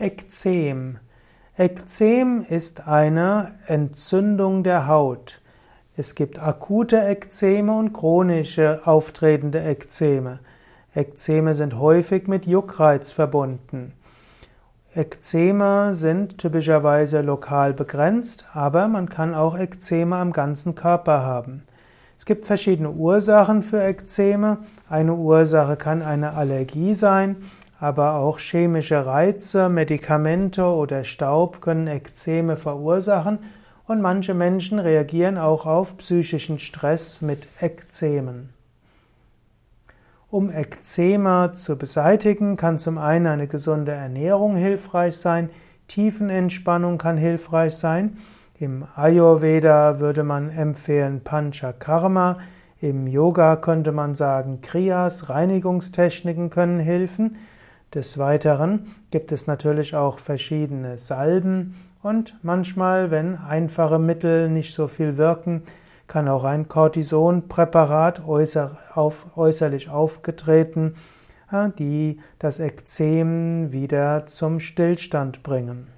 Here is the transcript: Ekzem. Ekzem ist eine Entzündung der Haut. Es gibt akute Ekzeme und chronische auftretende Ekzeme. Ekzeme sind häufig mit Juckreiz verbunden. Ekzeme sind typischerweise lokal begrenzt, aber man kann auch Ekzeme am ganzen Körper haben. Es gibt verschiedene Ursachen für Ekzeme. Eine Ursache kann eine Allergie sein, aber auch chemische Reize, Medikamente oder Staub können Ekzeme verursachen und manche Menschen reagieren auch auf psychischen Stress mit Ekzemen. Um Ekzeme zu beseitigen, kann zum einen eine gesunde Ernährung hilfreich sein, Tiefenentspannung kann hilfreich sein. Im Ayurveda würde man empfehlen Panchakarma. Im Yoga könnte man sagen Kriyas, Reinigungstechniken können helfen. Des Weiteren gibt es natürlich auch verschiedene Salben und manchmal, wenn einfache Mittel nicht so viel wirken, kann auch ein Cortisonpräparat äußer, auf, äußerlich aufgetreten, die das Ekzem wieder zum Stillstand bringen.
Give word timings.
Ekzem. 0.00 0.96
Ekzem 1.58 2.42
ist 2.48 2.88
eine 2.88 3.52
Entzündung 3.66 4.64
der 4.64 4.86
Haut. 4.86 5.42
Es 5.94 6.14
gibt 6.14 6.42
akute 6.42 6.96
Ekzeme 6.96 7.76
und 7.76 7.92
chronische 7.92 8.80
auftretende 8.86 9.60
Ekzeme. 9.62 10.38
Ekzeme 10.94 11.54
sind 11.54 11.78
häufig 11.78 12.28
mit 12.28 12.46
Juckreiz 12.46 13.12
verbunden. 13.12 13.92
Ekzeme 14.94 15.92
sind 15.92 16.38
typischerweise 16.38 17.20
lokal 17.20 17.74
begrenzt, 17.74 18.46
aber 18.54 18.88
man 18.88 19.10
kann 19.10 19.34
auch 19.34 19.54
Ekzeme 19.54 20.16
am 20.16 20.32
ganzen 20.32 20.74
Körper 20.74 21.20
haben. 21.24 21.64
Es 22.18 22.24
gibt 22.24 22.46
verschiedene 22.46 22.90
Ursachen 22.90 23.62
für 23.62 23.82
Ekzeme. 23.82 24.60
Eine 24.88 25.12
Ursache 25.12 25.76
kann 25.76 26.00
eine 26.00 26.32
Allergie 26.32 26.94
sein, 26.94 27.36
aber 27.80 28.16
auch 28.16 28.38
chemische 28.38 29.06
Reize, 29.06 29.70
Medikamente 29.70 30.64
oder 30.64 31.02
Staub 31.02 31.62
können 31.62 31.86
Ekzeme 31.86 32.58
verursachen 32.58 33.38
und 33.86 34.02
manche 34.02 34.34
Menschen 34.34 34.78
reagieren 34.78 35.38
auch 35.38 35.64
auf 35.64 35.96
psychischen 35.96 36.58
Stress 36.58 37.22
mit 37.22 37.48
Ekzemen. 37.58 38.50
Um 40.30 40.50
Ekzeme 40.50 41.52
zu 41.54 41.76
beseitigen, 41.76 42.56
kann 42.56 42.78
zum 42.78 42.98
einen 42.98 43.26
eine 43.26 43.48
gesunde 43.48 43.92
Ernährung 43.92 44.54
hilfreich 44.54 45.16
sein, 45.16 45.48
Tiefenentspannung 45.88 46.98
kann 46.98 47.16
hilfreich 47.16 47.74
sein. 47.74 48.18
Im 48.60 48.84
Ayurveda 48.94 49.98
würde 49.98 50.22
man 50.22 50.50
empfehlen 50.50 51.24
Panchakarma. 51.24 52.38
Im 52.80 53.08
Yoga 53.08 53.56
könnte 53.56 53.90
man 53.90 54.14
sagen 54.14 54.60
Kriyas, 54.60 55.30
Reinigungstechniken 55.30 56.50
können 56.50 56.78
helfen. 56.78 57.38
Des 57.94 58.18
Weiteren 58.18 58.86
gibt 59.10 59.32
es 59.32 59.48
natürlich 59.48 59.96
auch 59.96 60.20
verschiedene 60.20 60.96
Salben 60.96 61.74
und 62.02 62.36
manchmal, 62.42 63.10
wenn 63.10 63.36
einfache 63.36 63.98
Mittel 63.98 64.48
nicht 64.48 64.72
so 64.72 64.86
viel 64.86 65.16
wirken, 65.16 65.62
kann 66.06 66.28
auch 66.28 66.44
ein 66.44 66.68
Cortisonpräparat 66.68 68.26
äußer, 68.26 68.78
auf, 68.94 69.36
äußerlich 69.36 69.90
aufgetreten, 69.90 70.94
die 71.78 72.20
das 72.38 72.60
Ekzem 72.60 73.72
wieder 73.72 74.26
zum 74.26 74.60
Stillstand 74.60 75.42
bringen. 75.42 75.88